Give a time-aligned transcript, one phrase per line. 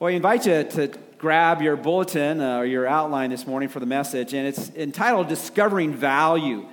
[0.00, 3.80] Well, I invite you to grab your bulletin uh, or your outline this morning for
[3.80, 6.68] the message, and it's entitled Discovering Value.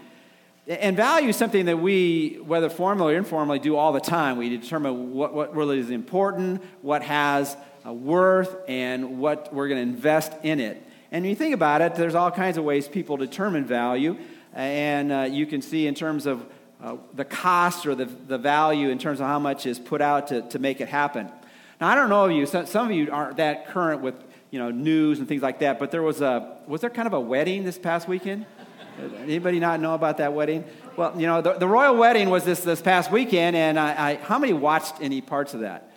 [0.67, 4.38] And value is something that we, whether formally or informally, do all the time.
[4.38, 9.91] We determine what, what really is important, what has worth, and what we're going to
[9.91, 10.83] invest in it.
[11.11, 14.19] And when you think about it, there's all kinds of ways people determine value.
[14.53, 16.45] And uh, you can see in terms of
[16.79, 20.27] uh, the cost or the, the value in terms of how much is put out
[20.27, 21.31] to, to make it happen.
[21.79, 24.15] Now, I don't know of you, some, of you aren't that current with
[24.51, 27.13] you know, news and things like that, but there was a, was there kind of
[27.13, 28.45] a wedding this past weekend?
[29.20, 30.63] Anybody not know about that wedding?
[30.95, 34.16] Well, you know, the, the royal wedding was this, this past weekend, and I, I,
[34.16, 35.91] how many watched any parts of that?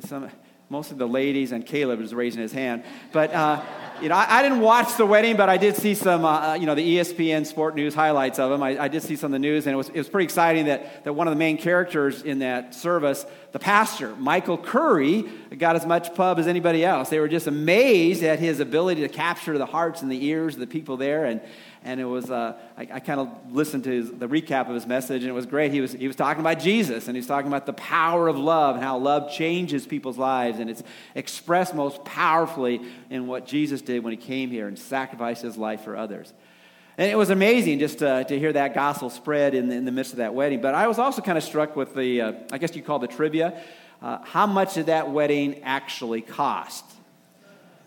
[0.00, 0.30] Some,
[0.68, 2.84] most of the ladies, and Caleb was raising his hand.
[3.10, 3.62] But, uh,
[4.04, 6.54] you know, I, I, didn't watch the wedding, but I did see some, uh, uh
[6.60, 8.62] you know, the ESPN Sport News highlights of them.
[8.62, 10.66] I, I, did see some of the news, and it was, it was pretty exciting
[10.66, 15.22] that, that one of the main characters in that service, the pastor, Michael Curry,
[15.56, 17.08] got as much pub as anybody else.
[17.08, 20.60] They were just amazed at his ability to capture the hearts and the ears of
[20.60, 21.24] the people there.
[21.24, 21.40] And,
[21.84, 24.86] and it was uh, I, I kind of listened to his, the recap of his
[24.86, 25.70] message, and it was great.
[25.70, 28.76] He was he was talking about Jesus, and he's talking about the power of love
[28.76, 30.82] and how love changes people's lives, and it's
[31.14, 35.82] expressed most powerfully in what Jesus did when he came here and sacrificed his life
[35.82, 36.32] for others.
[36.96, 39.90] And it was amazing just to, to hear that gospel spread in the, in the
[39.90, 40.60] midst of that wedding.
[40.60, 43.08] But I was also kind of struck with the, uh, I guess you call the
[43.08, 43.60] trivia.
[44.00, 46.84] Uh, how much did that wedding actually cost?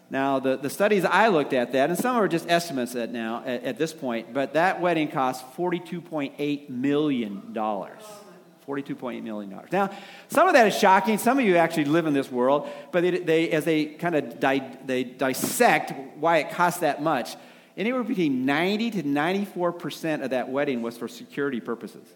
[0.10, 3.44] Now, the, the studies I looked at that, and some are just estimates at now
[3.46, 7.42] at, at this point, but that wedding cost $42.8 million.
[7.54, 9.60] $42.8 million.
[9.72, 9.90] Now,
[10.30, 11.18] some of that is shocking.
[11.18, 14.40] Some of you actually live in this world, but they, they as they kind of
[14.40, 17.36] di- they dissect why it costs that much,
[17.78, 22.08] anywhere between 90 to 94% of that wedding was for security purposes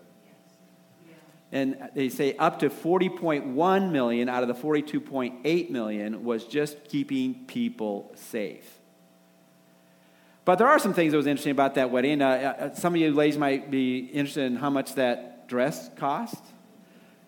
[1.52, 7.46] and they say up to 40.1 million out of the 42.8 million was just keeping
[7.46, 8.78] people safe.
[10.46, 12.22] But there are some things that was interesting about that wedding.
[12.22, 16.42] Uh, uh, some of you ladies might be interested in how much that dress cost.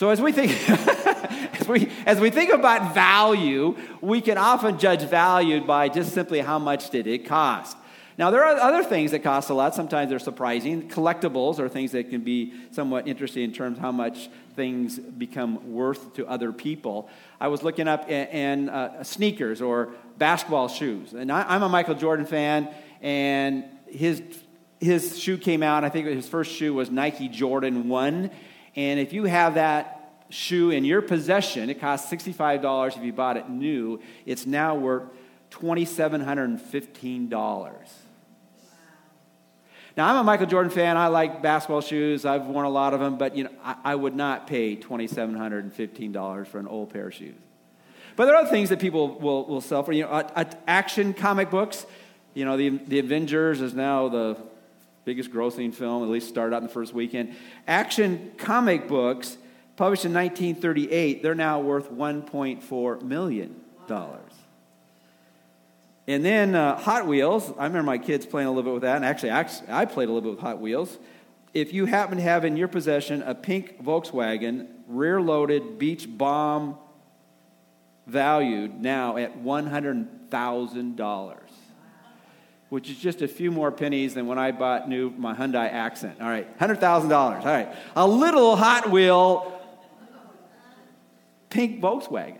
[0.02, 0.52] So as we think,
[1.62, 6.40] as, we, as we think about value, we can often judge value by just simply
[6.40, 7.78] how much did it cost.
[8.18, 9.76] Now, there are other things that cost a lot.
[9.76, 10.90] Sometimes they're surprising.
[10.90, 15.72] Collectibles are things that can be somewhat interesting in terms of how much things become
[15.72, 17.08] worth to other people.
[17.40, 21.14] I was looking up in, uh, sneakers or basketball shoes.
[21.14, 22.70] And I, I'm a Michael Jordan fan,
[23.04, 24.24] and his,
[24.80, 25.84] his shoe came out.
[25.84, 28.32] I think his first shoe was Nike Jordan 1
[28.76, 33.38] and if you have that shoe in your possession, it costs $65 if you bought
[33.38, 34.02] it new.
[34.26, 35.04] It's now worth
[35.52, 37.72] $2,715.
[39.98, 40.96] Now, I'm a Michael Jordan fan.
[40.96, 42.24] I like basketball shoes.
[42.24, 46.48] I've worn a lot of them, but you know, I, I would not pay $2,715
[46.48, 47.36] for an old pair of shoes.
[48.16, 49.92] But there are other things that people will, will sell for.
[49.92, 50.30] You know,
[50.68, 51.86] action comic books.
[52.34, 54.38] You know, the, the Avengers is now the
[55.06, 57.36] biggest grossing film, at least started out in the first weekend.
[57.68, 59.38] Action comic books,
[59.76, 63.56] published in 1938, they're now worth $1.4 million.
[66.08, 68.96] And then uh, Hot Wheels, I remember my kids playing a little bit with that,
[68.98, 70.98] and actually, I played a little bit with Hot Wheels.
[71.54, 76.78] If you happen to have in your possession a pink Volkswagen, rear loaded beach bomb
[78.08, 81.41] valued now at $100,000
[82.72, 86.22] which is just a few more pennies than when I bought new my Hyundai Accent.
[86.22, 87.12] All right, $100,000.
[87.12, 89.60] All right, a little Hot Wheel
[91.50, 92.38] pink Volkswagen.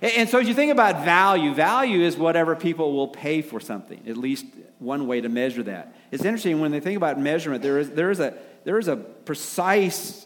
[0.00, 4.00] And so as you think about value, value is whatever people will pay for something,
[4.06, 4.46] at least
[4.78, 5.96] one way to measure that.
[6.12, 8.94] It's interesting when they think about measurement, there is, there is, a, there is a
[8.94, 10.25] precise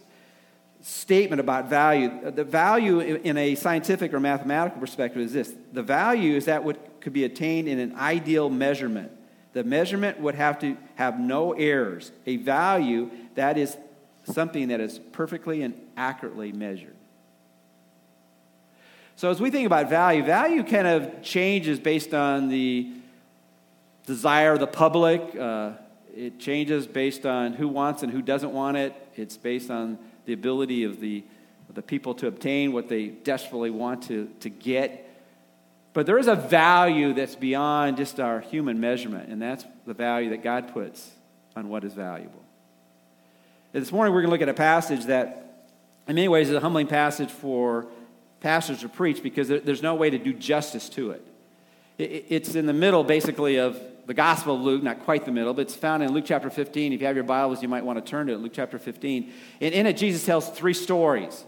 [0.83, 2.31] statement about value.
[2.31, 7.01] The value in a scientific or mathematical perspective is this the value is that what
[7.01, 9.13] could be attained in an ideal measurement.
[9.53, 12.13] The measurement would have to have no errors.
[12.27, 13.77] A value that is
[14.25, 16.97] something that is perfectly and accurately measured.
[19.17, 22.91] So, as we think about value, value kind of changes based on the
[24.07, 25.37] desire of the public.
[25.37, 25.73] Uh,
[26.17, 28.95] it changes based on who wants and who doesn't want it.
[29.15, 31.25] It's based on the ability of the,
[31.69, 35.09] of the people to obtain what they desperately want to, to get.
[35.93, 40.31] But there is a value that's beyond just our human measurement, and that's the value
[40.31, 41.11] that God puts
[41.57, 42.43] on what is valuable.
[43.75, 45.67] And this morning, we're going to look at a passage that,
[46.07, 47.87] in many ways, is a humbling passage for
[48.41, 51.27] pastors to preach because there's no way to do justice to it.
[51.99, 55.61] It's in the middle, basically, of the Gospel of Luke, not quite the middle, but
[55.61, 56.93] it's found in Luke chapter 15.
[56.93, 59.33] If you have your Bibles, you might want to turn to it, Luke chapter 15.
[59.61, 61.45] And in it, Jesus tells three stories.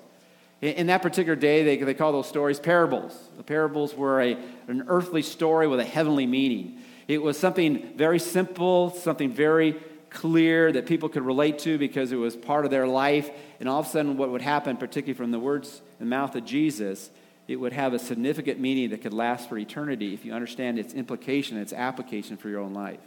[0.60, 3.18] In that particular day, they, they call those stories parables.
[3.36, 4.38] The parables were a,
[4.68, 6.78] an earthly story with a heavenly meaning.
[7.08, 9.74] It was something very simple, something very
[10.10, 13.28] clear that people could relate to because it was part of their life.
[13.58, 16.44] And all of a sudden, what would happen, particularly from the words and mouth of
[16.44, 17.10] Jesus,
[17.52, 20.94] it would have a significant meaning that could last for eternity if you understand its
[20.94, 22.98] implication, its application for your own life.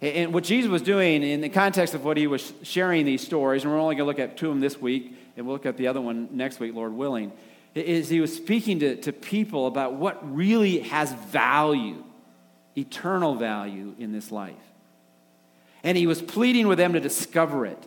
[0.00, 3.64] And what Jesus was doing in the context of what he was sharing these stories,
[3.64, 5.66] and we're only going to look at two of them this week, and we'll look
[5.66, 7.32] at the other one next week, Lord willing,
[7.74, 12.02] is he was speaking to, to people about what really has value,
[12.76, 14.54] eternal value in this life.
[15.82, 17.86] And he was pleading with them to discover it.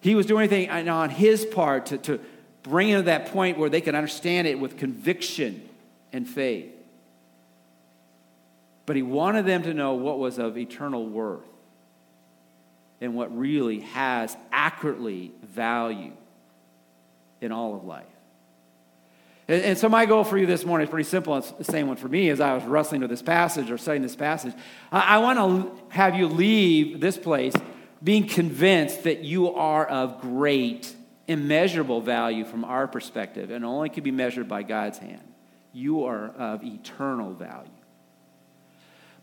[0.00, 2.20] He was doing anything uh, on his part to, to
[2.64, 5.68] bring them to that point where they can understand it with conviction
[6.12, 6.72] and faith.
[8.86, 11.44] But he wanted them to know what was of eternal worth
[13.00, 16.12] and what really has accurately value
[17.40, 18.06] in all of life.
[19.46, 21.36] And, and, so, my goal for you this morning is pretty simple.
[21.36, 24.02] It's the same one for me as I was wrestling with this passage or studying
[24.02, 24.54] this passage.
[24.90, 27.52] I, I want to have you leave this place
[28.02, 30.94] being convinced that you are of great,
[31.26, 35.22] immeasurable value from our perspective and only can be measured by God's hand.
[35.72, 37.70] You are of eternal value.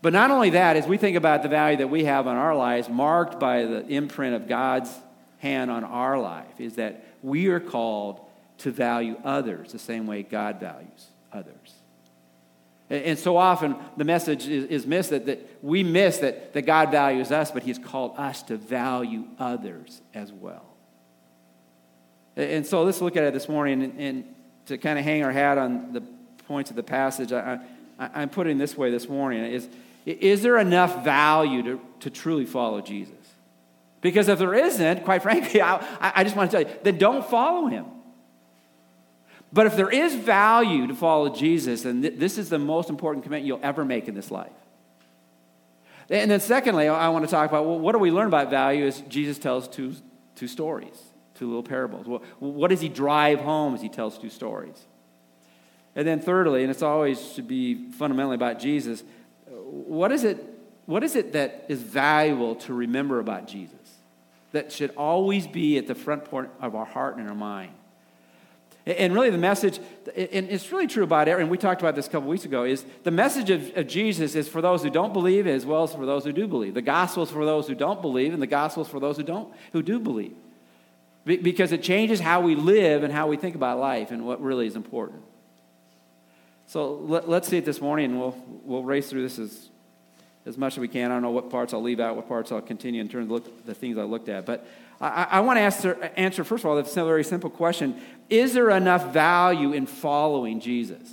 [0.02, 2.56] But not only that, as we think about the value that we have on our
[2.56, 4.90] lives, marked by the imprint of God's
[5.38, 8.20] hand on our life, is that we are called
[8.58, 11.74] to value others the same way God values others.
[12.90, 17.32] And so often the message is, missed that, that we miss that, that God values
[17.32, 20.71] us, but He's called us to value others as well.
[22.36, 24.34] And so let's look at it this morning and, and
[24.66, 26.02] to kind of hang our hat on the
[26.48, 27.32] points of the passage.
[27.32, 27.60] I,
[27.98, 29.68] I, I'm putting this way this morning is
[30.04, 33.14] is there enough value to, to truly follow Jesus?
[34.00, 37.24] Because if there isn't, quite frankly, I, I just want to tell you, then don't
[37.24, 37.86] follow him.
[39.52, 43.22] But if there is value to follow Jesus, then th- this is the most important
[43.22, 44.50] commitment you'll ever make in this life.
[46.10, 48.86] And then, secondly, I want to talk about well, what do we learn about value
[48.86, 49.94] as Jesus tells two,
[50.34, 51.00] two stories,
[51.42, 52.06] two little parables.
[52.06, 54.80] Well, what does he drive home as he tells two stories?
[55.96, 59.02] And then, thirdly, and it's always should be fundamentally about Jesus,
[59.48, 60.38] what is it,
[60.86, 63.74] what is it that is valuable to remember about Jesus
[64.52, 67.72] that should always be at the front point of our heart and our mind?
[68.86, 69.80] And really, the message,
[70.14, 72.84] and it's really true about and we talked about this a couple weeks ago, is
[73.02, 76.06] the message of, of, Jesus is for those who don't believe as well as for
[76.06, 76.74] those who do believe.
[76.74, 79.24] The gospel is for those who don't believe, and the gospel is for those who
[79.24, 80.36] don't who do believe.
[81.24, 84.66] Because it changes how we live and how we think about life and what really
[84.66, 85.22] is important.
[86.66, 89.68] So let, us see it this morning, and we'll, we'll race through this as,
[90.46, 91.10] as much as we can.
[91.10, 93.30] I don't know what parts I'll leave out, what parts I'll continue in terms of
[93.30, 94.46] look, the things I looked at.
[94.46, 94.66] But
[95.00, 98.00] I, I want to answer, answer, first of all, this very simple question
[98.30, 101.12] Is there enough value in following Jesus?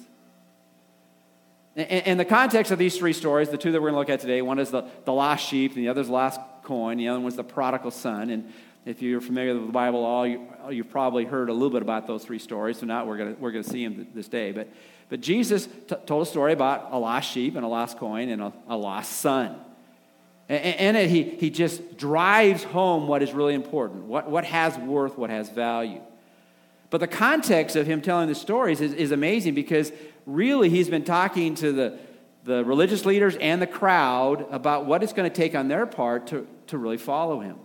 [1.75, 4.19] In the context of these three stories, the two that we're going to look at
[4.19, 7.07] today, one is the, the lost sheep, and the other is the lost coin, the
[7.07, 8.29] other one is the prodigal son.
[8.29, 8.51] And
[8.89, 12.07] if you're familiar with the Bible, all you, you've probably heard a little bit about
[12.07, 12.79] those three stories.
[12.79, 14.51] So now we're going to, we're to see them this day.
[14.51, 14.67] But
[15.09, 18.41] but Jesus t- told a story about a lost sheep and a lost coin and
[18.41, 19.59] a, a lost son.
[20.47, 25.17] And, and he, he just drives home what is really important, what, what has worth,
[25.17, 26.01] what has value.
[26.91, 29.91] But the context of him telling the stories is, is amazing because
[30.25, 31.99] really he's been talking to the,
[32.43, 36.27] the religious leaders and the crowd about what it's going to take on their part
[36.27, 37.57] to, to really follow him.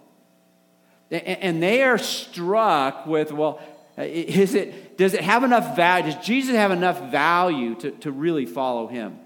[1.11, 3.61] And they are struck with, well,
[3.97, 6.13] is it, does it have enough value?
[6.13, 9.19] Does Jesus have enough value to, to really follow him?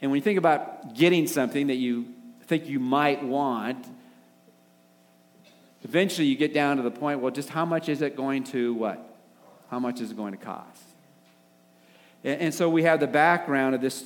[0.00, 2.06] And when you think about getting something that you
[2.44, 3.86] think you might want,
[5.84, 8.74] eventually you get down to the point well, just how much is it going to
[8.74, 9.06] what?
[9.70, 10.82] How much is it going to cost?
[12.24, 14.04] And, and so we have the background of this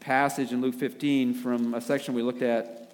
[0.00, 2.92] passage in Luke 15 from a section we looked at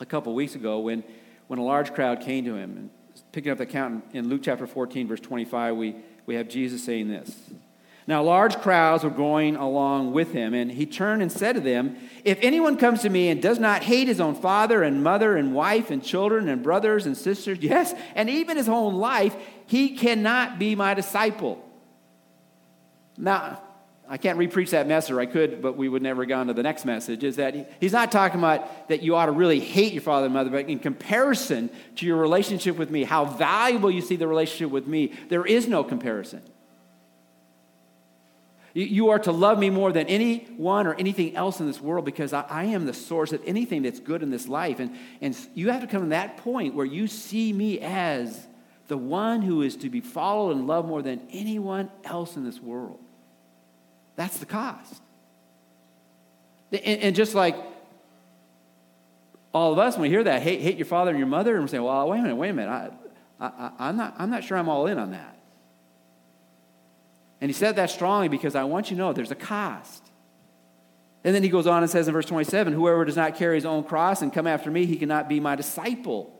[0.00, 1.02] a couple weeks ago when,
[1.50, 2.76] when a large crowd came to him.
[2.76, 2.90] And
[3.32, 7.08] picking up the count in Luke chapter 14, verse 25, we, we have Jesus saying
[7.08, 7.36] this.
[8.06, 11.96] Now, large crowds were going along with him, and he turned and said to them,
[12.24, 15.52] If anyone comes to me and does not hate his own father and mother and
[15.52, 19.34] wife and children and brothers and sisters, yes, and even his own life,
[19.66, 21.68] he cannot be my disciple.
[23.18, 23.60] Now,
[24.12, 26.52] I can't repreach that message, or I could, but we would never go on to
[26.52, 27.22] the next message.
[27.22, 30.34] Is that he's not talking about that you ought to really hate your father and
[30.34, 34.72] mother, but in comparison to your relationship with me, how valuable you see the relationship
[34.72, 36.42] with me, there is no comparison.
[38.74, 42.32] You are to love me more than anyone or anything else in this world because
[42.32, 44.78] I, I, am the source of anything that's good in this life.
[44.78, 48.46] And, and you have to come to that point where you see me as
[48.86, 52.60] the one who is to be followed and loved more than anyone else in this
[52.60, 53.00] world.
[54.20, 55.00] That's the cost.
[56.72, 57.56] And, and just like
[59.54, 61.64] all of us, when we hear that, hate, hate your father and your mother, and
[61.64, 62.70] we say, well, wait a minute, wait a minute.
[62.70, 65.38] I, I, I'm, not, I'm not sure I'm all in on that.
[67.40, 70.04] And he said that strongly because I want you to know there's a cost.
[71.24, 73.64] And then he goes on and says in verse 27 Whoever does not carry his
[73.64, 76.30] own cross and come after me, he cannot be my disciple.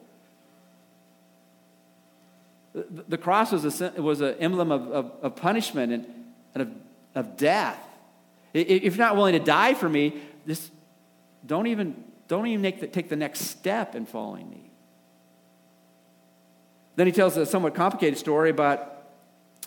[2.75, 6.07] The, the cross was, a, was an emblem of, of, of punishment and,
[6.55, 6.69] and of,
[7.15, 7.79] of death.
[8.53, 10.71] If you're not willing to die for me, this,
[11.47, 14.71] don't even, don't even the, take the next step in following me.
[16.97, 19.01] Then he tells a somewhat complicated story about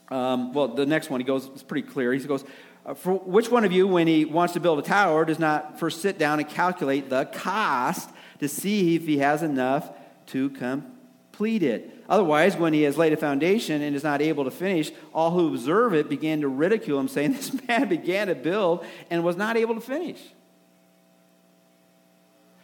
[0.09, 2.13] um, well, the next one, he goes, it's pretty clear.
[2.13, 2.43] He goes,
[2.85, 5.79] uh, For which one of you, when he wants to build a tower, does not
[5.79, 8.09] first sit down and calculate the cost
[8.39, 9.89] to see if he has enough
[10.27, 11.92] to complete it?
[12.09, 15.47] Otherwise, when he has laid a foundation and is not able to finish, all who
[15.47, 19.57] observe it begin to ridicule him, saying, This man began to build and was not
[19.57, 20.19] able to finish.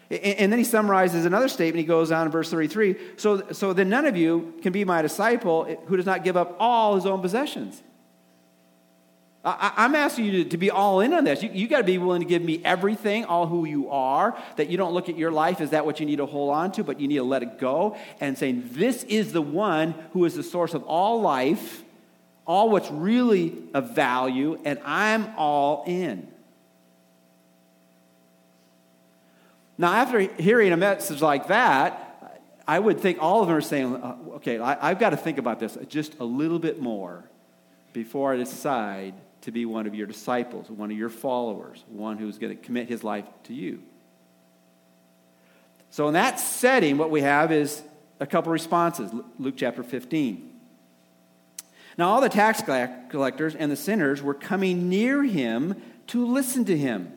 [0.10, 1.77] And then he summarizes another statement.
[1.77, 5.03] He goes on in verse 33 so, so then none of you can be my
[5.03, 7.84] disciple who does not give up all his own possessions.
[9.43, 11.41] I, am asking you to, to, be all in on this.
[11.41, 14.69] You, you got to be willing to give me everything, all who you are, that
[14.69, 16.84] you don't look at your life as that what you need to hold on to,
[16.84, 20.36] but you need to let it go and saying, This is the one who is
[20.36, 21.84] the source of all life,
[22.46, 26.27] all what's really of value, and I'm all in.
[29.77, 32.36] Now, after hearing a message like that,
[32.67, 35.38] I would think all of them are saying, uh, okay, I, have got to think
[35.38, 37.24] about this just a little bit more
[37.93, 39.13] before I decide
[39.50, 42.88] to be one of your disciples, one of your followers, one who's going to commit
[42.88, 43.82] his life to you.
[45.89, 47.82] So, in that setting, what we have is
[48.20, 49.12] a couple responses.
[49.39, 50.46] Luke chapter 15.
[51.98, 52.62] Now, all the tax
[53.10, 57.12] collectors and the sinners were coming near him to listen to him.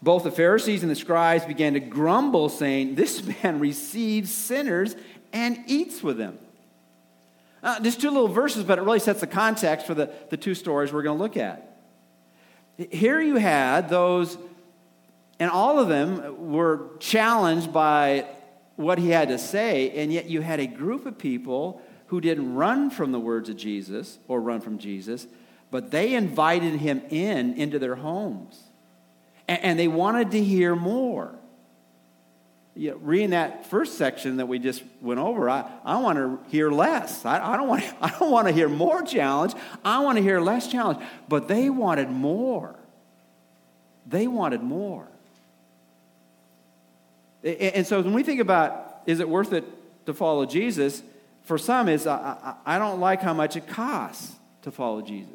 [0.00, 4.94] Both the Pharisees and the scribes began to grumble, saying, This man receives sinners
[5.32, 6.38] and eats with them.
[7.62, 10.54] Uh, just two little verses, but it really sets the context for the, the two
[10.54, 11.78] stories we're going to look at.
[12.90, 14.38] Here you had those,
[15.38, 18.26] and all of them were challenged by
[18.76, 22.54] what he had to say, and yet you had a group of people who didn't
[22.54, 25.26] run from the words of Jesus or run from Jesus,
[25.70, 28.70] but they invited him in into their homes
[29.50, 31.34] and, and they wanted to hear more.
[32.80, 36.38] You know, reading that first section that we just went over, I, I want to
[36.50, 37.26] hear less.
[37.26, 39.52] I, I, don't want, I don't want to hear more challenge.
[39.84, 40.98] I want to hear less challenge.
[41.28, 42.74] But they wanted more.
[44.06, 45.06] They wanted more.
[47.44, 49.64] And so when we think about is it worth it
[50.06, 51.02] to follow Jesus,
[51.42, 55.34] for some is I, I don't like how much it costs to follow Jesus.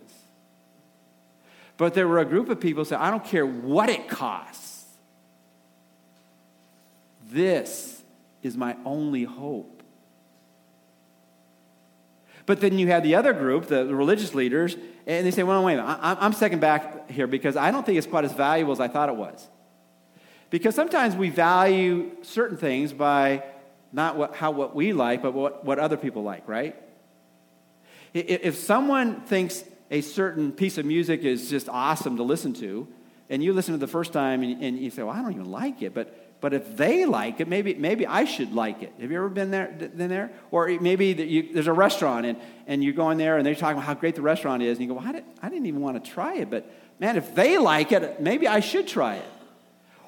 [1.78, 4.75] But there were a group of people who said, I don't care what it costs.
[7.30, 8.04] This
[8.44, 9.84] is my only hope.
[12.46, 14.76] But then you have the other group, the, religious leaders,
[15.08, 17.98] and they say, well, wait a minute, I'm second back here because I don't think
[17.98, 19.48] it's quite as valuable as I thought it was.
[20.52, 23.44] Because sometimes we value certain things by
[23.92, 26.76] not what, how what we like, but what, what other people like, right?
[28.14, 32.88] If someone thinks a certain piece of music is just awesome to listen to,
[33.30, 35.50] and you listen to the first time and, and you say, well, I don't even
[35.52, 38.94] like it, but, but if they like it, maybe, maybe I should like it.
[39.02, 39.66] Have you ever been there?
[39.66, 40.30] Been there?
[40.52, 42.38] Or maybe you, there's a restaurant and,
[42.68, 44.88] and you go in there and they're talking about how great the restaurant is, and
[44.88, 47.34] you go, well, I, didn't, I didn't even want to try it, but man, if
[47.34, 49.26] they like it, maybe I should try it.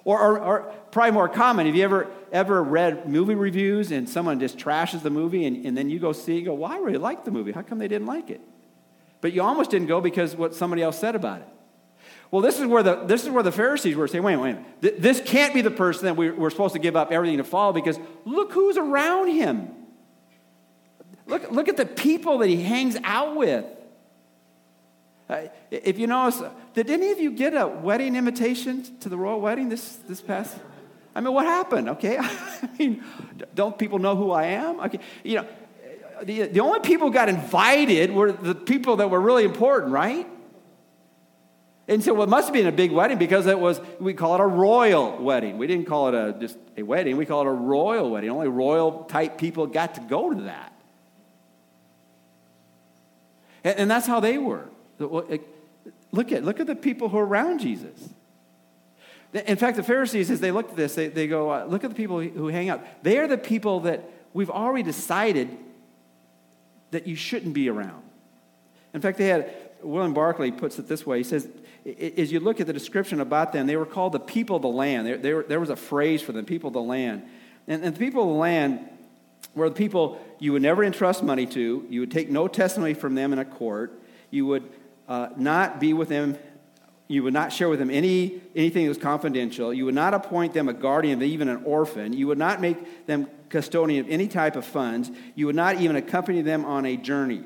[0.03, 4.39] Or, or, or, probably more common, have you ever, ever read movie reviews and someone
[4.39, 6.99] just trashes the movie and, and then you go see and go, well, I really
[6.99, 7.51] liked the movie.
[7.51, 8.41] How come they didn't like it?
[9.21, 11.47] But you almost didn't go because what somebody else said about it.
[12.29, 15.01] Well, this is where the, this is where the Pharisees were saying, wait, wait, wait.
[15.01, 17.71] This can't be the person that we, we're supposed to give up everything to follow
[17.71, 19.69] because look who's around him.
[21.25, 23.65] Look, look at the people that he hangs out with.
[25.29, 26.41] Uh, if you notice,
[26.73, 30.57] did any of you get a wedding invitation to the royal wedding this, this past?
[31.13, 31.89] I mean, what happened?
[31.89, 33.03] Okay, I mean,
[33.53, 34.79] don't people know who I am?
[34.81, 35.47] Okay, you know,
[36.23, 40.27] the, the only people got invited were the people that were really important, right?
[41.87, 44.41] And so it must have been a big wedding because it was, we call it
[44.41, 45.57] a royal wedding.
[45.57, 48.29] We didn't call it a, just a wedding, we call it a royal wedding.
[48.29, 50.73] Only royal type people got to go to that.
[53.63, 54.65] And, and that's how they were.
[54.99, 58.09] Look at, look at the people who are around Jesus.
[59.33, 61.89] In fact, the Pharisees, as they look at this, they, they go, uh, look at
[61.89, 62.85] the people who hang out.
[63.03, 64.03] They are the people that
[64.33, 65.49] we've already decided
[66.91, 68.03] that you shouldn't be around.
[68.93, 69.53] In fact, they had,
[69.83, 71.17] William Barclay puts it this way.
[71.17, 71.47] He says,
[71.87, 74.67] as you look at the description about them, they were called the people of the
[74.67, 75.07] land.
[75.07, 77.23] They, they were, there was a phrase for them, people of the land.
[77.67, 78.87] And, and the people of the land
[79.55, 83.15] were the people you would never entrust money to, you would take no testimony from
[83.15, 83.99] them in a court,
[84.31, 84.69] you would
[85.07, 86.37] uh, not be with them,
[87.07, 90.53] you would not share with them any, anything that was confidential, you would not appoint
[90.53, 94.27] them a guardian of even an orphan, you would not make them custodian of any
[94.27, 97.43] type of funds, you would not even accompany them on a journey.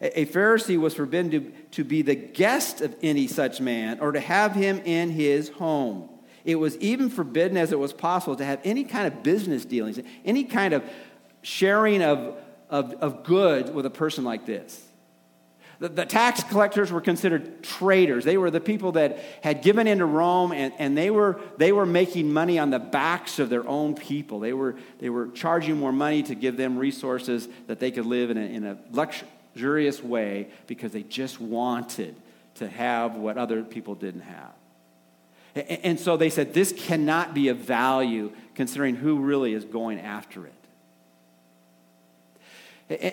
[0.00, 4.20] A Pharisee was forbidden to, to be the guest of any such man or to
[4.20, 6.08] have him in his home.
[6.44, 10.00] It was even forbidden, as it was possible, to have any kind of business dealings,
[10.24, 10.82] any kind of
[11.42, 12.38] sharing of,
[12.70, 14.82] of, of goods with a person like this.
[15.80, 18.24] The, the, tax collectors were considered traitors.
[18.24, 21.86] They were the people that had given into Rome and, and they, were, they were
[21.86, 24.40] making money on the backs of their own people.
[24.40, 28.30] They were, they were charging more money to give them resources that they could live
[28.30, 28.78] in a, in a
[29.54, 32.14] luxurious way because they just wanted
[32.56, 34.52] to have what other people didn't have.
[35.54, 40.46] And, so they said, this cannot be of value considering who really is going after
[40.46, 40.54] it.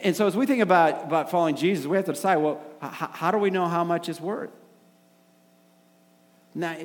[0.04, 3.08] And so, as we think about, about following Jesus, we have to decide well, how,
[3.08, 4.50] how do we know how much it's worth?
[6.56, 6.76] Now,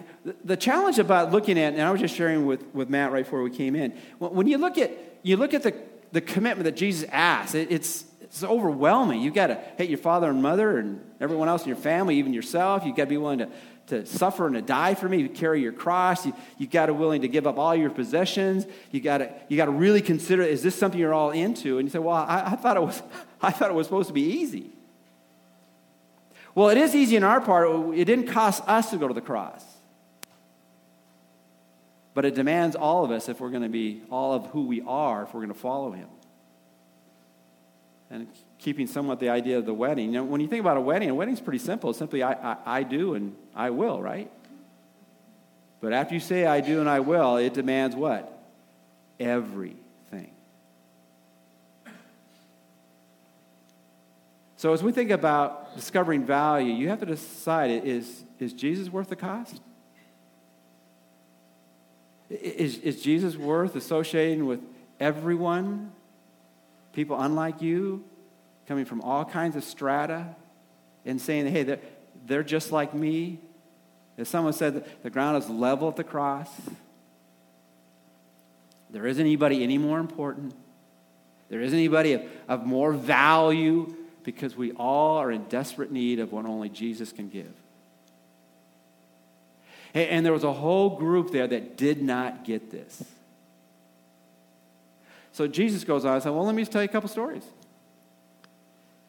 [0.44, 3.42] the challenge about looking at, and I was just sharing with, with Matt right before
[3.42, 4.90] we came in, when you look at,
[5.22, 5.74] you look at the,
[6.12, 9.20] the commitment that Jesus asks, it, it's, it's overwhelming.
[9.20, 12.32] You've got to hate your father and mother and everyone else in your family, even
[12.32, 12.82] yourself.
[12.86, 13.48] You've got to be willing to
[13.88, 15.18] to suffer and to die for me.
[15.18, 16.24] You carry your cross.
[16.24, 18.64] You, you got to willing to give up all your possessions.
[18.90, 21.76] You got to you got to really consider: is this something you're all into?
[21.76, 23.02] And you say, well, I, I thought it was
[23.42, 24.70] I thought it was supposed to be easy.
[26.54, 27.68] Well, it is easy in our part.
[27.94, 29.62] It didn't cost us to go to the cross.
[32.14, 34.80] But it demands all of us if we're going to be all of who we
[34.82, 36.08] are, if we're going to follow him.
[38.12, 40.08] And keeping somewhat the idea of the wedding.
[40.08, 41.88] You know, when you think about a wedding, a wedding's pretty simple.
[41.90, 44.30] It's simply I, I, I do and I will, right?
[45.80, 48.30] But after you say I do and I will, it demands what?
[49.18, 50.30] Everything.
[54.58, 59.08] So as we think about discovering value, you have to decide is, is Jesus worth
[59.08, 59.58] the cost?
[62.28, 64.60] Is, is Jesus worth associating with
[65.00, 65.92] everyone?
[66.92, 68.04] People unlike you?
[68.66, 70.26] coming from all kinds of strata
[71.04, 71.80] and saying, hey, they're,
[72.26, 73.38] they're just like me.
[74.18, 76.48] As someone said, the ground is level at the cross.
[78.90, 80.54] There isn't anybody any more important.
[81.48, 86.32] There isn't anybody of, of more value because we all are in desperate need of
[86.32, 87.52] what only Jesus can give.
[89.92, 93.02] And, and there was a whole group there that did not get this.
[95.32, 97.44] So Jesus goes on and said, Well, let me tell you a couple stories.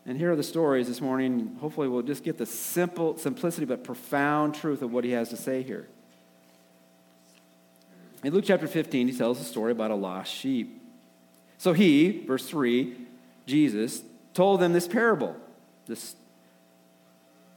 [0.05, 1.55] And here are the stories this morning.
[1.62, 5.38] Hopefully, we'll just get the simple, simplicity but profound truth of what he has to
[5.38, 5.88] say here.
[8.23, 10.81] In Luke chapter 15, he tells a story about a lost sheep.
[11.57, 12.95] So he, verse 3,
[13.45, 14.01] Jesus,
[14.33, 15.36] told them this parable,
[15.88, 16.15] this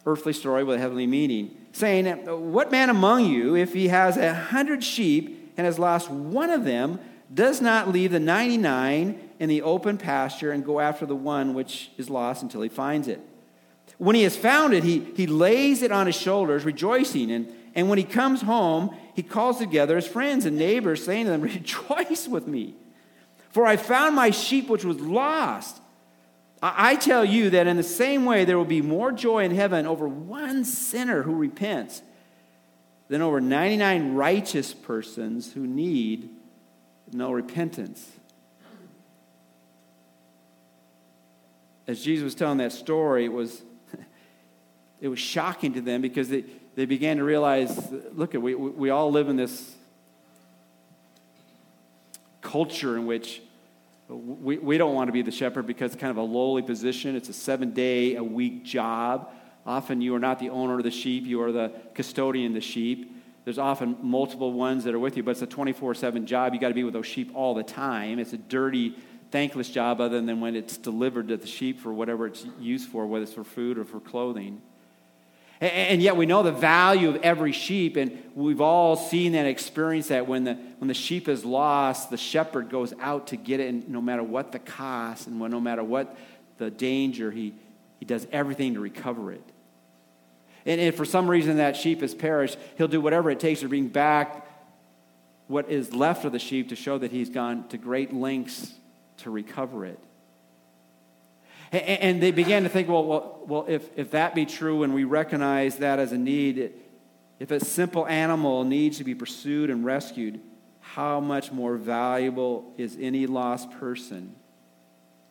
[0.04, 2.06] earthly story with a heavenly meaning, saying,
[2.52, 6.64] What man among you, if he has a hundred sheep and has lost one of
[6.64, 7.00] them,
[7.32, 11.90] does not leave the 99 in the open pasture and go after the one which
[11.96, 13.20] is lost until he finds it.
[13.98, 17.30] When he has found it, he, he lays it on his shoulders, rejoicing.
[17.30, 21.30] And, and when he comes home, he calls together his friends and neighbors, saying to
[21.30, 22.74] them, Rejoice with me,
[23.50, 25.80] for I found my sheep which was lost.
[26.62, 29.54] I, I tell you that in the same way, there will be more joy in
[29.54, 32.02] heaven over one sinner who repents
[33.08, 36.35] than over 99 righteous persons who need
[37.12, 38.08] no repentance.
[41.86, 43.62] As Jesus was telling that story, it was,
[45.00, 49.10] it was shocking to them because they, they began to realize look, we, we all
[49.10, 49.74] live in this
[52.42, 53.42] culture in which
[54.08, 57.16] We, we don't want to be the shepherd because it's kind of a lowly position.
[57.16, 59.30] It's a seven day a week job.
[59.66, 62.60] Often you are not the owner of the sheep, you are the custodian of the
[62.60, 63.15] sheep.
[63.46, 66.52] There's often multiple ones that are with you, but it's a 24 7 job.
[66.52, 68.18] You got to be with those sheep all the time.
[68.18, 68.96] It's a dirty,
[69.30, 73.06] thankless job, other than when it's delivered to the sheep for whatever it's used for,
[73.06, 74.60] whether it's for food or for clothing.
[75.60, 80.08] And yet we know the value of every sheep, and we've all seen that, experienced
[80.08, 80.26] that.
[80.26, 83.88] When the, when the sheep is lost, the shepherd goes out to get it, and
[83.88, 86.18] no matter what the cost and no matter what
[86.58, 87.54] the danger, he,
[88.00, 89.42] he does everything to recover it.
[90.66, 93.68] And if for some reason that sheep has perished, he'll do whatever it takes to
[93.68, 94.46] bring back
[95.46, 98.74] what is left of the sheep to show that he's gone to great lengths
[99.18, 99.98] to recover it.
[101.72, 105.04] And they began to think, well, well, well if, if that be true and we
[105.04, 106.72] recognize that as a need,
[107.38, 110.40] if a simple animal needs to be pursued and rescued,
[110.80, 114.34] how much more valuable is any lost person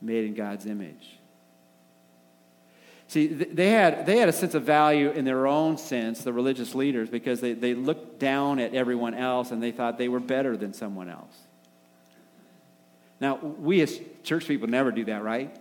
[0.02, 1.15] made in God's image?
[3.08, 6.74] See, they had, they had a sense of value in their own sense, the religious
[6.74, 10.58] leaders, because they, they looked down at everyone else and they thought they were better
[10.58, 11.36] than someone else.
[13.22, 15.56] Now, we as church people never do that, right?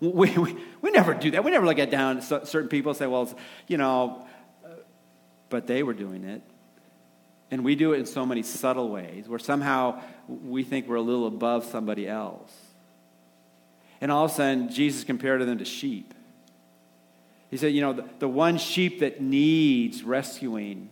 [0.00, 1.44] We, we, we never do that.
[1.44, 3.28] We never look at down certain people and say, well,
[3.66, 4.26] you know,
[4.64, 4.68] uh,
[5.50, 6.42] but they were doing it.
[7.50, 11.02] And we do it in so many subtle ways where somehow we think we're a
[11.02, 12.52] little above somebody else.
[14.00, 16.14] And all of a sudden, Jesus compared them to sheep.
[17.50, 20.90] He said, you know, the, the one sheep that needs rescuing,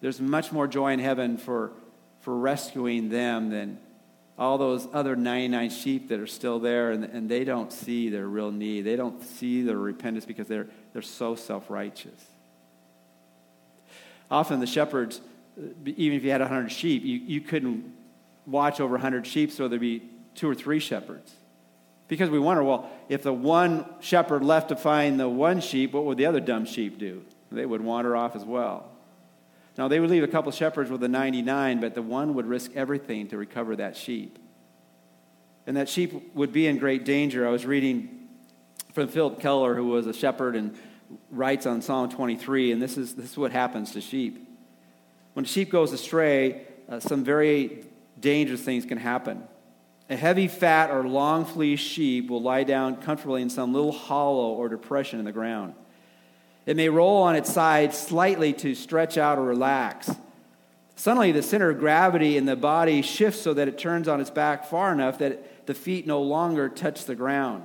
[0.00, 1.72] there's much more joy in heaven for,
[2.20, 3.78] for rescuing them than
[4.38, 8.26] all those other 99 sheep that are still there and, and they don't see their
[8.26, 8.82] real need.
[8.82, 12.24] They don't see their repentance because they're, they're so self righteous.
[14.30, 15.20] Often the shepherds,
[15.58, 17.92] uh, even if you had 100 sheep, you, you couldn't
[18.46, 20.02] watch over 100 sheep, so there'd be
[20.34, 21.32] two or three shepherds.
[22.08, 26.06] Because we wonder, well, if the one shepherd left to find the one sheep, what
[26.06, 27.22] would the other dumb sheep do?
[27.52, 28.90] They would wander off as well.
[29.76, 32.72] Now, they would leave a couple shepherds with the 99, but the one would risk
[32.74, 34.38] everything to recover that sheep.
[35.66, 37.46] And that sheep would be in great danger.
[37.46, 38.26] I was reading
[38.94, 40.76] from Philip Keller, who was a shepherd and
[41.30, 44.46] writes on Psalm 23, and this is, this is what happens to sheep.
[45.34, 47.84] When a sheep goes astray, uh, some very
[48.18, 49.44] dangerous things can happen.
[50.10, 54.54] A heavy, fat, or long fleeced sheep will lie down comfortably in some little hollow
[54.54, 55.74] or depression in the ground.
[56.64, 60.10] It may roll on its side slightly to stretch out or relax.
[60.96, 64.30] Suddenly, the center of gravity in the body shifts so that it turns on its
[64.30, 67.64] back far enough that the feet no longer touch the ground.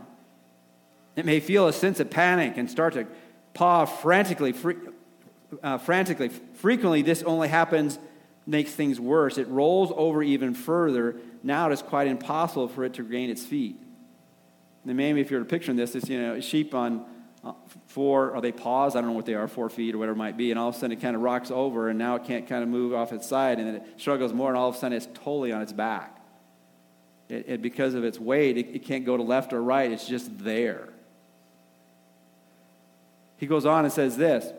[1.16, 3.08] It may feel a sense of panic and start to
[3.54, 4.54] paw frantically.
[5.62, 6.30] uh, frantically.
[6.30, 8.00] Frequently, this only happens,
[8.46, 9.38] makes things worse.
[9.38, 11.16] It rolls over even further.
[11.44, 13.80] Now it is quite impossible for it to regain its feet.
[14.86, 17.06] And maybe if you're picturing this, it's you know, a sheep on
[17.44, 17.52] uh,
[17.88, 18.96] four, are they paws?
[18.96, 20.52] I don't know what they are, four feet or whatever it might be.
[20.52, 22.64] And all of a sudden it kind of rocks over and now it can't kind
[22.64, 24.96] of move off its side and then it struggles more and all of a sudden
[24.96, 26.18] it's totally on its back.
[27.28, 30.08] It, it because of its weight, it, it can't go to left or right, it's
[30.08, 30.90] just there.
[33.38, 34.54] He goes on and says this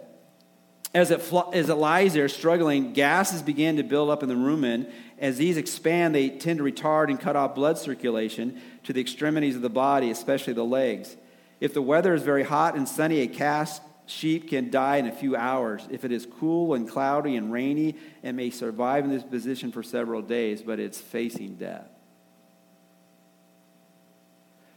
[0.95, 4.35] as it, fl- as it lies there struggling, gases begin to build up in the
[4.37, 4.91] rumen.
[5.19, 9.57] As these expand, they tend to retard and cut off blood circulation to the extremities
[9.57, 11.17] of the body, especially the legs.
[11.61, 15.13] If the weather is very hot and sunny, a cast sheep can die in a
[15.13, 15.87] few hours.
[15.91, 19.83] If it is cool and cloudy and rainy, it may survive in this position for
[19.83, 21.89] several days, but it's facing death.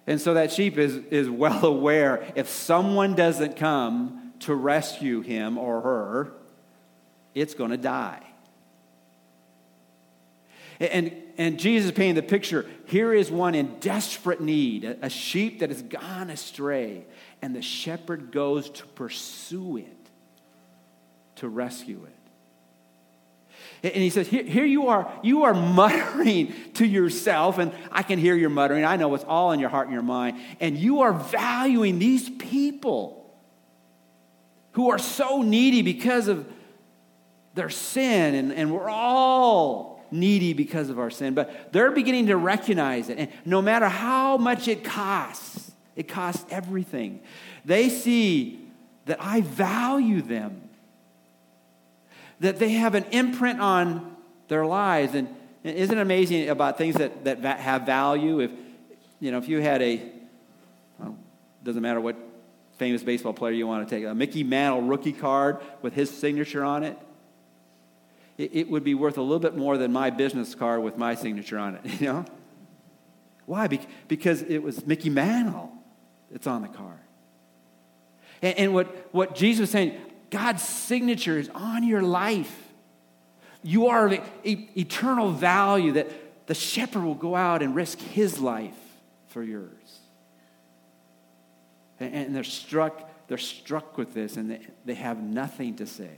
[0.06, 5.58] And so that sheep is, is well aware if someone doesn't come to rescue him
[5.58, 6.32] or her,
[7.34, 8.27] it's going to die.
[10.80, 15.70] And, and Jesus painting the picture here is one in desperate need, a, sheep that
[15.70, 17.06] has gone astray,
[17.42, 20.10] and the shepherd goes to pursue it,
[21.38, 22.14] to rescue it.
[23.84, 28.20] And he says, here, here, you are, you are muttering to yourself, and I can
[28.20, 28.86] hear your muttering.
[28.86, 30.38] I know it's all in your heart and your mind.
[30.60, 33.36] And you are valuing these people
[34.74, 36.48] who are so needy because of
[37.56, 42.38] their sin, and, and we're all needy because of our sin, but they're beginning to
[42.38, 43.18] recognize it.
[43.18, 47.22] And no matter how much it costs, it costs everything.
[47.66, 48.60] They see
[49.06, 50.62] that I value them,
[52.40, 54.16] that they have an imprint on
[54.48, 55.16] their lives.
[55.16, 55.30] And,
[55.64, 58.40] isn't it amazing about things that, that have value?
[58.40, 58.52] If,
[59.20, 60.02] you know, if you had a,
[61.00, 61.18] well,
[61.64, 62.16] doesn't matter what
[62.78, 66.64] famous baseball player you want to take, a Mickey Mantle rookie card with his signature
[66.64, 66.98] on it,
[68.38, 71.16] it, it would be worth a little bit more than my business card with my
[71.16, 72.26] signature on it, you know?
[73.46, 73.68] Why?
[74.08, 75.72] Because it was Mickey Mantle
[76.30, 77.00] that's on the card.
[78.42, 79.98] And, and what, what Jesus was saying,
[80.30, 82.56] God's signature is on your life.
[83.64, 88.78] You are the eternal value that the shepherd will go out and risk his life
[89.28, 90.00] for yours.
[92.00, 96.12] And, and they're struck, they're struck with this and they, they have nothing to say.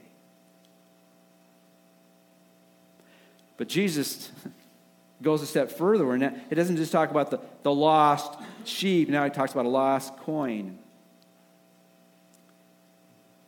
[3.59, 4.31] But Jesus
[5.21, 9.25] goes a step further, and it doesn't just talk about the, the lost sheep, now
[9.25, 10.79] he talks about a lost coin.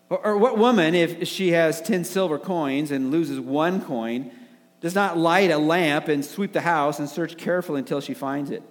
[0.10, 4.32] Or, or what woman, if she has 10 silver coins and loses one coin,
[4.82, 8.52] does not light a lamp and sweep the house and search carefully until she finds
[8.52, 8.64] it?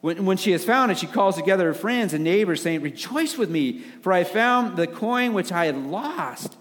[0.00, 3.38] When, when she has found it, she calls together her friends and neighbors, saying, Rejoice
[3.38, 6.56] with me, for I found the coin which I had lost.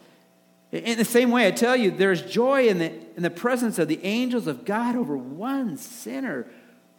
[0.72, 3.90] In the same way, I tell you, there's joy in the, in the presence of
[3.90, 6.48] the angels of God over one sinner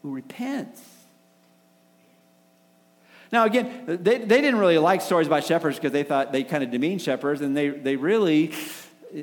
[0.02, 0.82] who repents.
[3.32, 6.62] Now, again, they, they didn't really like stories about shepherds because they thought they kind
[6.62, 8.52] of demean shepherds, and they, they really,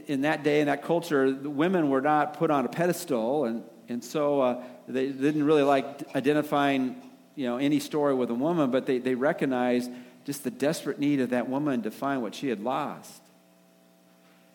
[0.07, 4.03] in that day, in that culture, women were not put on a pedestal, and, and
[4.03, 6.99] so uh, they didn't really like identifying
[7.35, 9.91] you know, any story with a woman, but they, they recognized
[10.25, 13.21] just the desperate need of that woman to find what she had lost.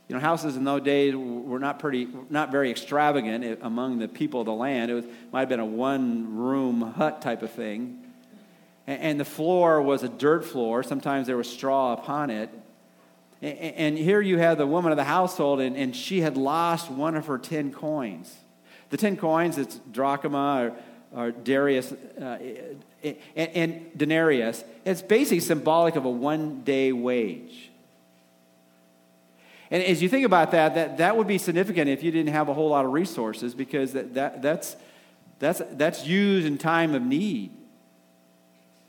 [0.07, 4.41] You know, houses in those days were not pretty, not very extravagant among the people
[4.41, 4.91] of the land.
[4.91, 8.01] It was, might have been a one-room hut type of thing,
[8.87, 10.83] and, the floor was a dirt floor.
[10.83, 12.51] Sometimes there was straw upon it.
[13.41, 16.91] And, and here you have the woman of the household, and, and she had lost
[16.91, 18.35] one of her ten coins.
[18.91, 20.75] The ten coins, it's drachma
[21.15, 22.39] or, or Darius uh,
[23.03, 24.63] and, and denarius.
[24.85, 27.71] It's basically symbolic of a one-day wage.
[29.75, 32.49] And as you think about that, that, that would be significant if you didn't have
[32.49, 34.77] a whole lot of resources because that, that, that's,
[35.41, 37.51] that's, that's used in time of need.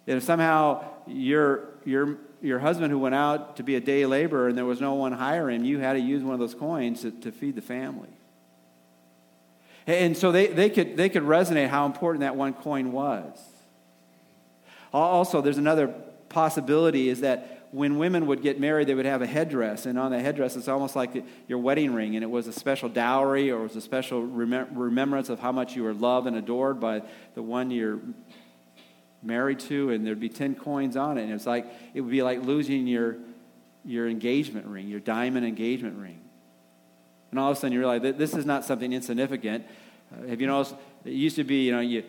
[0.05, 4.47] And if somehow your, your, your husband who went out to be a day laborer
[4.47, 7.09] and there was no one hiring, you had to use one of those coins to,
[7.09, 8.09] to feed the family.
[9.87, 13.35] And so they, they, could, they could resonate how important that one coin was.
[14.93, 15.87] Also, there's another
[16.29, 20.11] possibility is that when women would get married, they would have a headdress, and on
[20.11, 23.59] the headdress, it's almost like your wedding ring, and it was a special dowry or
[23.59, 27.01] it was a special remembrance of how much you were loved and adored by
[27.33, 27.99] the one you're
[29.21, 32.23] married to, and there'd be 10 coins on it, and it's like, it would be
[32.23, 33.17] like losing your,
[33.83, 36.21] your engagement ring, your diamond engagement ring.
[37.31, 39.65] And all of a sudden you realize that this is not something insignificant.
[40.13, 40.75] Uh, have you noticed?
[41.03, 42.03] It used to be, you know, you,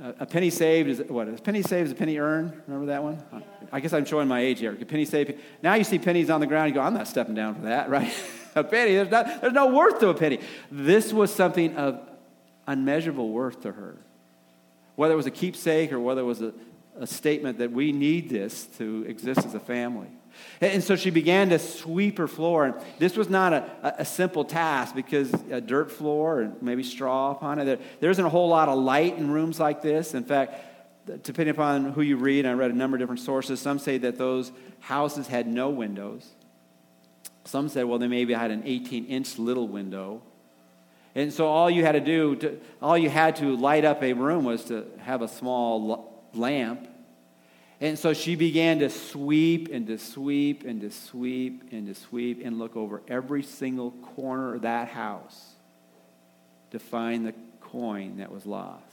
[0.00, 1.28] a penny saved is what?
[1.28, 2.52] A penny saved is a penny earned.
[2.66, 3.22] Remember that one?
[3.70, 4.72] I guess I'm showing my age here.
[4.72, 5.34] A penny saved.
[5.62, 6.70] Now you see pennies on the ground.
[6.70, 8.12] You go, I'm not stepping down for that, right?
[8.54, 8.94] a penny.
[8.94, 10.40] There's, not, there's no worth to a penny.
[10.70, 12.00] This was something of
[12.66, 13.96] unmeasurable worth to her.
[14.96, 16.52] Whether it was a keepsake or whether it was a,
[16.98, 20.08] a statement that we need this to exist as a family.
[20.60, 22.66] And so she began to sweep her floor.
[22.66, 27.32] And this was not a, a simple task because a dirt floor and maybe straw
[27.32, 27.64] upon it.
[27.64, 30.14] There, there isn't a whole lot of light in rooms like this.
[30.14, 30.54] In fact,
[31.22, 33.60] depending upon who you read, I read a number of different sources.
[33.60, 36.28] Some say that those houses had no windows.
[37.44, 40.22] Some said, well, they maybe had an 18 inch little window.
[41.14, 44.12] And so all you had to do, to, all you had to light up a
[44.12, 46.88] room was to have a small lamp
[47.82, 52.40] and so she began to sweep and to sweep and to sweep and to sweep
[52.44, 55.54] and look over every single corner of that house
[56.70, 58.84] to find the coin that was lost.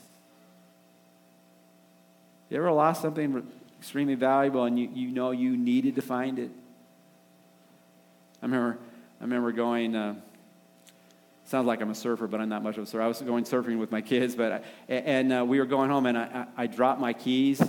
[2.50, 3.46] You ever lost something
[3.78, 6.50] extremely valuable and you, you know you needed to find it?
[8.42, 8.76] I remember,
[9.20, 10.16] I remember going, uh,
[11.44, 13.02] sounds like I'm a surfer, but I'm not much of a surfer.
[13.02, 16.06] I was going surfing with my kids, but I, and uh, we were going home
[16.06, 17.62] and I, I, I dropped my keys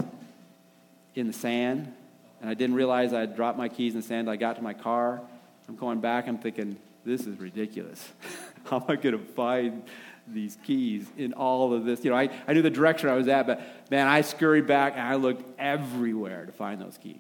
[1.15, 1.93] in the sand,
[2.41, 4.30] and I didn't realize I had dropped my keys in the sand.
[4.30, 5.21] I got to my car.
[5.67, 6.28] I'm going back.
[6.28, 8.08] I'm thinking, this is ridiculous.
[8.65, 9.84] How am I going to find
[10.28, 12.04] these keys in all of this?
[12.04, 14.93] You know, I, I knew the direction I was at, but man, I scurried back
[14.93, 17.17] and I looked everywhere to find those keys.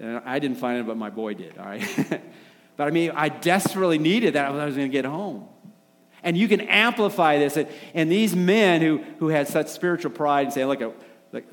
[0.00, 1.82] And I didn't find them, but my boy did, all right?
[2.76, 5.48] but I mean, I desperately needed that I was going to get home.
[6.22, 7.58] And you can amplify this.
[7.94, 10.92] And these men who, who had such spiritual pride and say, look, at
[11.32, 11.44] look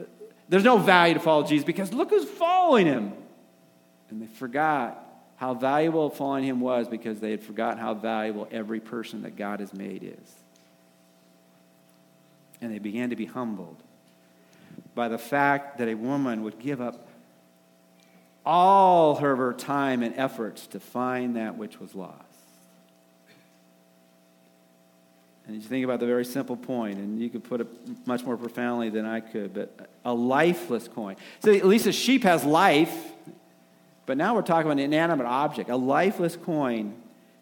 [0.49, 3.13] there's no value to follow Jesus because look who's following him.
[4.09, 5.01] And they forgot
[5.37, 9.59] how valuable following him was because they had forgotten how valuable every person that God
[9.59, 10.35] has made is.
[12.61, 13.77] And they began to be humbled
[14.93, 17.07] by the fact that a woman would give up
[18.45, 22.24] all of her time and efforts to find that which was lost.
[25.47, 27.67] And you think about the very simple point, and you could put it
[28.07, 31.17] much more profoundly than I could, but a lifeless coin.
[31.41, 32.93] So at least a sheep has life,
[34.07, 35.69] but now we're talking about an inanimate object.
[35.69, 36.95] A lifeless coin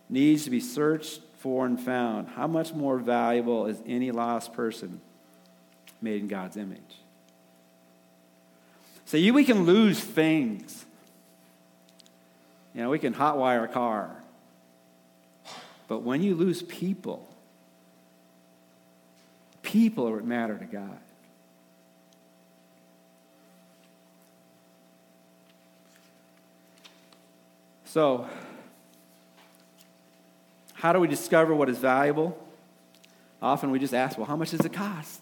[0.09, 2.27] needs to be searched for and found.
[2.29, 4.99] How much more valuable is any lost person
[6.01, 6.79] made in God's image?
[9.05, 10.85] So you, we can lose things.
[12.73, 14.09] You know, we can hotwire a car.
[15.87, 17.32] But when you lose people,
[19.73, 20.99] people are what matter to God.
[27.85, 28.27] So,
[30.75, 32.37] how do we discover what is valuable?
[33.41, 35.19] Often we just ask, well, how much does it cost?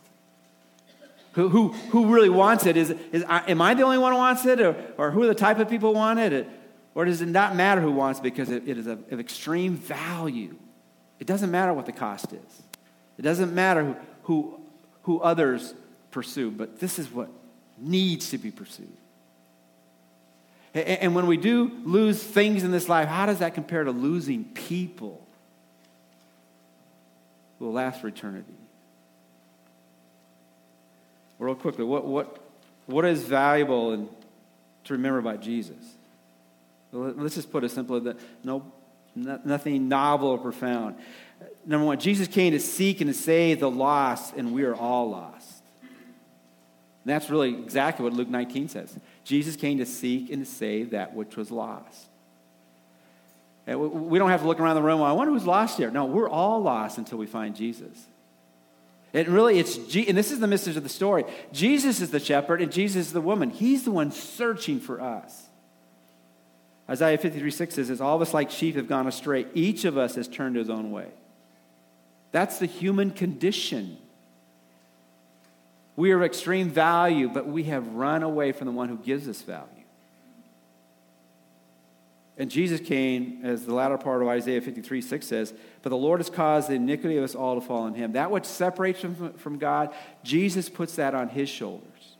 [1.34, 2.76] Who, who, who really wants it?
[2.76, 4.60] Is, is, am I the only one who wants it?
[4.60, 6.46] Or, or who are the type of people who want it?
[6.94, 9.78] Or does it not matter who wants it because it, it is of, of extreme
[9.78, 10.58] value?
[11.22, 12.64] It doesn't matter what the cost is.
[13.22, 14.60] It doesn't matter who, who,
[15.04, 15.76] who others
[16.10, 17.30] pursue, but this is what
[17.78, 18.98] needs to be pursued.
[20.74, 24.44] And when we do lose things in this life, how does that compare to losing
[24.44, 25.24] people
[27.60, 28.56] who will last for eternity?
[31.38, 32.40] Real quickly, what, what,
[32.88, 34.10] what is valuable and
[34.86, 35.78] to remember about Jesus?
[36.92, 38.66] Let's just put it simply that no,
[39.14, 40.96] nothing novel or profound.
[41.66, 45.10] Number one, Jesus came to seek and to save the lost, and we are all
[45.10, 45.64] lost.
[45.82, 48.96] And that's really exactly what Luke 19 says.
[49.24, 52.08] Jesus came to seek and to save that which was lost.
[53.68, 55.92] And we don't have to look around the room, I wonder who's lost here.
[55.92, 58.06] No, we're all lost until we find Jesus.
[59.14, 62.62] And really, it's, and this is the message of the story Jesus is the shepherd,
[62.62, 63.50] and Jesus is the woman.
[63.50, 65.48] He's the one searching for us.
[66.90, 69.46] Isaiah 53 6 says, All of us like sheep have gone astray.
[69.54, 71.08] Each of us has turned his own way.
[72.32, 73.98] That's the human condition.
[75.96, 79.28] We are of extreme value, but we have run away from the one who gives
[79.28, 79.68] us value.
[82.38, 86.20] And Jesus came, as the latter part of Isaiah 53 6 says, But the Lord
[86.20, 88.14] has caused the iniquity of us all to fall on him.
[88.14, 92.16] That which separates him from God, Jesus puts that on his shoulders.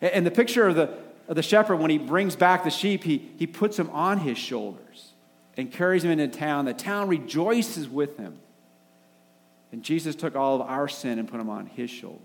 [0.00, 0.96] And the picture of the,
[1.28, 4.38] of the shepherd, when he brings back the sheep, he, he puts them on his
[4.38, 5.12] shoulders
[5.56, 6.64] and carries them into town.
[6.64, 8.38] The town rejoices with him.
[9.72, 12.20] And Jesus took all of our sin and put them on his shoulders.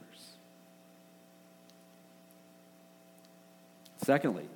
[4.04, 4.48] Secondly,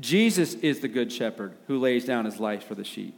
[0.00, 3.14] Jesus is the good shepherd who lays down his life for the sheep.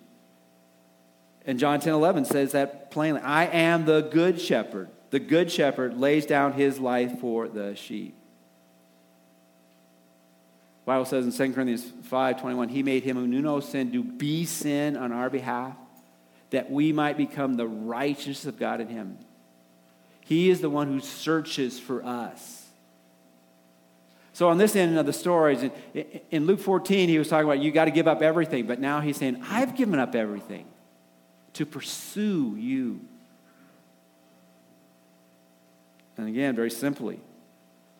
[1.46, 4.88] And John 10 11 says that plainly I am the good shepherd.
[5.10, 8.14] The good shepherd lays down his life for the sheep.
[10.84, 13.92] The Bible says in 2 Corinthians 5 21, He made him who knew no sin
[13.92, 15.76] to be sin on our behalf
[16.50, 19.18] that we might become the righteousness of God in him.
[20.20, 22.66] He is the one who searches for us.
[24.32, 25.70] So, on this end of the stories,
[26.30, 29.00] in Luke 14, he was talking about you got to give up everything, but now
[29.00, 30.66] he's saying, I've given up everything
[31.54, 33.00] to pursue you.
[36.16, 37.20] And again, very simply,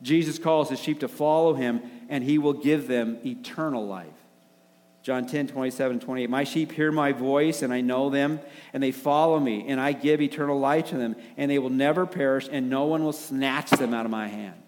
[0.03, 4.07] Jesus calls his sheep to follow him, and he will give them eternal life.
[5.03, 6.29] John 10, 27 28.
[6.29, 8.41] My sheep hear my voice, and I know them,
[8.73, 12.07] and they follow me, and I give eternal life to them, and they will never
[12.07, 14.61] perish, and no one will snatch them out of my hand.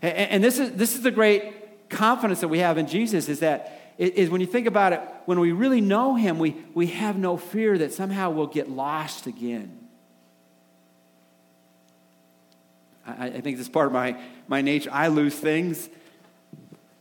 [0.00, 3.40] And, and this, is, this is the great confidence that we have in Jesus is
[3.40, 7.18] that is when you think about it, when we really know him, we, we have
[7.18, 9.78] no fear that somehow we'll get lost again.
[13.06, 14.88] I, I think this is part of my, my nature.
[14.90, 15.90] I lose things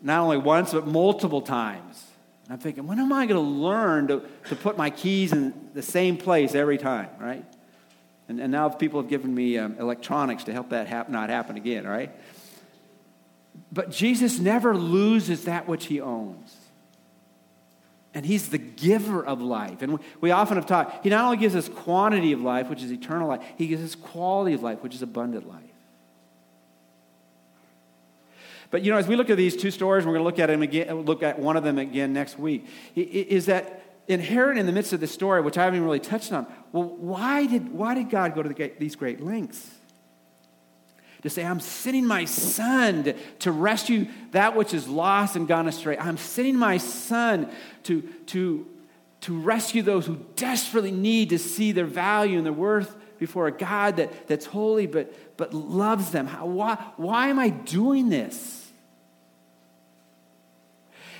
[0.01, 2.03] not only once, but multiple times.
[2.45, 5.53] And I'm thinking, when am I going to learn to, to put my keys in
[5.73, 7.45] the same place every time, right?
[8.27, 11.57] And, and now people have given me um, electronics to help that hap- not happen
[11.57, 12.11] again, right?
[13.71, 16.55] But Jesus never loses that which he owns.
[18.13, 19.81] And he's the giver of life.
[19.81, 22.91] And we often have taught, he not only gives us quantity of life, which is
[22.91, 25.68] eternal life, he gives us quality of life, which is abundant life.
[28.71, 30.47] But you know, as we look at these two stories, we're going to look at
[30.47, 32.67] them again, look at one of them again next week.
[32.95, 36.45] Is that inherent in the midst of this story, which I haven't really touched on?
[36.71, 39.75] Well, why did why did God go to the, these great lengths?
[41.23, 45.67] To say, I'm sending my son to, to rescue that which is lost and gone
[45.67, 45.97] astray.
[45.97, 47.51] I'm sending my son
[47.83, 48.65] to, to,
[49.21, 53.51] to rescue those who desperately need to see their value and their worth before a
[53.51, 56.25] God that, that's holy but, but loves them.
[56.25, 58.58] How, why, why am I doing this?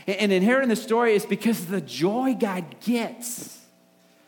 [0.07, 3.59] And inherent in the story is because the joy God gets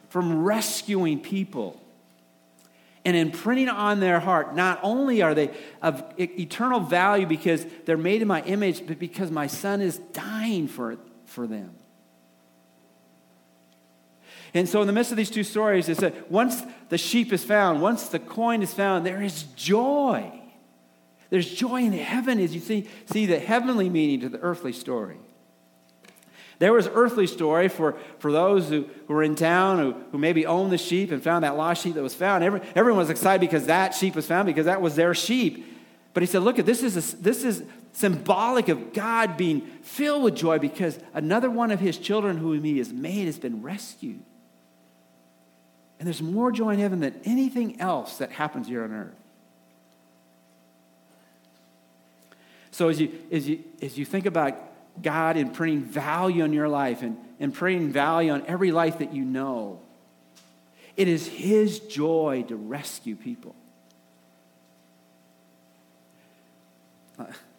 [0.09, 1.82] from rescuing people
[3.03, 4.55] and imprinting on their heart.
[4.55, 5.51] Not only are they
[5.82, 10.67] of eternal value because they're made in my image, but because my son is dying
[10.67, 11.72] for, for them.
[14.53, 17.43] And so, in the midst of these two stories, it said once the sheep is
[17.43, 20.32] found, once the coin is found, there is joy.
[21.30, 25.17] There's joy in heaven as you see, see the heavenly meaning to the earthly story.
[26.62, 30.45] There was earthly story for, for those who, who were in town, who, who maybe
[30.45, 32.43] owned the sheep and found that lost sheep that was found.
[32.43, 35.66] Every, everyone was excited because that sheep was found, because that was their sheep.
[36.14, 40.22] But he said, look, at this is, a, this is symbolic of God being filled
[40.22, 44.22] with joy because another one of his children whom he has made has been rescued.
[45.97, 49.16] And there's more joy in heaven than anything else that happens here on earth.
[52.70, 54.70] So as you, as you, as you think about
[55.01, 59.79] God imprinting value on your life and imprinting value on every life that you know.
[60.97, 63.55] It is His joy to rescue people.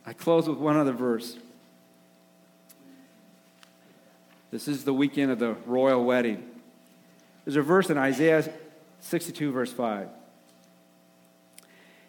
[0.04, 1.36] I close with one other verse.
[4.50, 6.46] This is the weekend of the royal wedding.
[7.44, 8.52] There's a verse in Isaiah
[9.00, 10.08] 62, verse 5.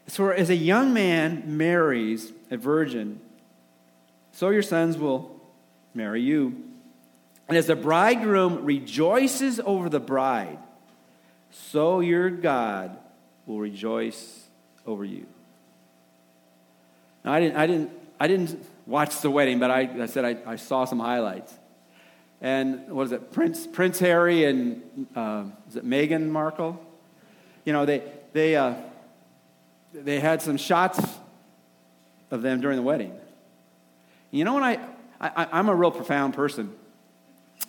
[0.07, 3.21] So, as a young man marries a virgin,
[4.33, 5.39] so your sons will
[5.93, 6.61] marry you.
[7.47, 10.57] And as the bridegroom rejoices over the bride,
[11.51, 12.97] so your God
[13.45, 14.47] will rejoice
[14.85, 15.25] over you.
[17.23, 20.37] Now, I didn't, I didn't, I didn't watch the wedding, but I, I said I,
[20.45, 21.53] I saw some highlights.
[22.41, 26.83] And what is it, Prince, Prince Harry and uh, is it Meghan Markle?
[27.65, 28.01] You know, they,
[28.33, 28.73] they, uh,
[29.93, 30.99] they had some shots
[32.31, 33.17] of them during the wedding.
[34.33, 34.79] You know, when I,
[35.21, 36.73] I am a real profound person.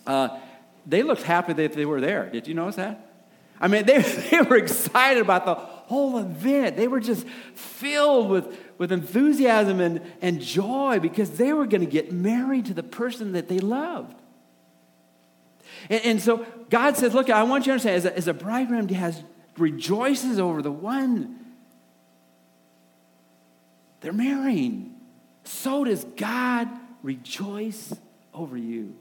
[0.06, 0.40] Uh,
[0.86, 2.30] they looked happy that they were there.
[2.30, 3.12] Did you notice that?
[3.60, 6.78] I mean, they, they were excited about the whole event.
[6.78, 11.90] They were just filled with, with enthusiasm and, and joy because they were going to
[11.90, 14.16] get married to the person that they loved.
[15.90, 18.34] And, and so God says, Look, I want you to understand, as a, as a
[18.34, 19.22] bridegroom has
[19.58, 21.40] rejoices over the one
[24.00, 24.93] they're marrying
[25.44, 26.68] so does God
[27.02, 27.94] rejoice
[28.32, 28.94] over you.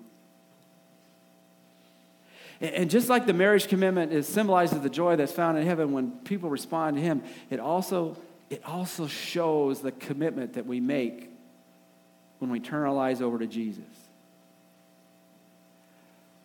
[2.61, 6.11] And just like the marriage commitment is symbolizes the joy that's found in heaven when
[6.19, 8.15] people respond to Him, it also,
[8.49, 11.29] it also shows the commitment that we make
[12.39, 13.83] when we turn our lives over to Jesus.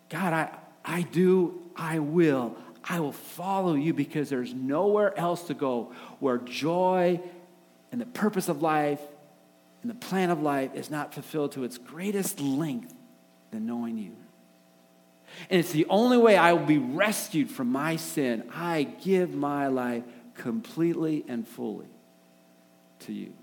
[0.09, 0.49] God, I,
[0.83, 6.37] I do, I will, I will follow you because there's nowhere else to go where
[6.37, 7.21] joy
[7.91, 8.99] and the purpose of life
[9.81, 12.93] and the plan of life is not fulfilled to its greatest length
[13.51, 14.15] than knowing you.
[15.49, 18.43] And it's the only way I will be rescued from my sin.
[18.53, 20.03] I give my life
[20.35, 21.87] completely and fully
[23.01, 23.33] to you.